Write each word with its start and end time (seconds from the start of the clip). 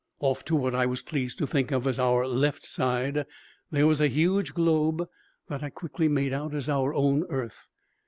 Off 0.19 0.43
to 0.43 0.55
what 0.55 0.73
I 0.73 0.87
was 0.87 1.03
pleased 1.03 1.37
to 1.37 1.45
think 1.45 1.69
of 1.71 1.85
as 1.85 1.99
our 1.99 2.25
left 2.27 2.63
side, 2.63 3.23
there 3.69 3.85
was 3.85 4.01
a 4.01 4.07
huge 4.07 4.51
globe 4.55 5.07
that 5.47 5.61
I 5.61 5.69
quickly 5.69 6.07
made 6.07 6.33
out 6.33 6.55
as 6.55 6.69
our 6.71 6.91
own 6.95 7.23
earth. 7.29 7.67